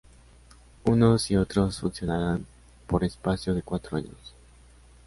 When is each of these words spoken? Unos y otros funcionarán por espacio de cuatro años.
Unos 0.83 1.29
y 1.29 1.35
otros 1.35 1.79
funcionarán 1.79 2.47
por 2.87 3.03
espacio 3.03 3.53
de 3.53 3.61
cuatro 3.61 3.97
años. 3.97 4.33